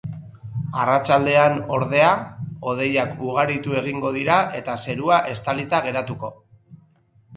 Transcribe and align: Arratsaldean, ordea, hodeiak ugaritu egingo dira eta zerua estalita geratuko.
Arratsaldean, 0.83 1.57
ordea, 1.75 2.07
hodeiak 2.71 3.13
ugaritu 3.27 3.77
egingo 3.83 4.15
dira 4.19 4.39
eta 4.61 4.79
zerua 4.87 5.21
estalita 5.35 5.83
geratuko. 5.91 6.33